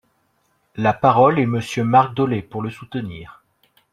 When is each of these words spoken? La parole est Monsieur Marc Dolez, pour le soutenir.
La 0.77 0.93
parole 0.93 1.37
est 1.39 1.45
Monsieur 1.45 1.83
Marc 1.83 2.15
Dolez, 2.15 2.41
pour 2.41 2.63
le 2.63 2.71
soutenir. 2.71 3.43